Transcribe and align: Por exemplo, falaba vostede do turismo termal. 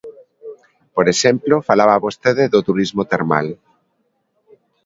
Por 0.95 1.05
exemplo, 1.13 1.55
falaba 1.69 2.03
vostede 2.05 2.43
do 2.53 2.59
turismo 2.67 3.01
termal. 3.11 3.47